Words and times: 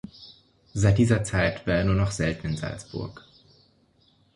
Seit 0.73 0.97
dieser 0.97 1.23
Zeit 1.23 1.67
war 1.67 1.75
er 1.75 1.83
nur 1.83 1.93
noch 1.93 2.09
selten 2.09 2.47
in 2.47 2.57
Salzburg. 2.57 3.23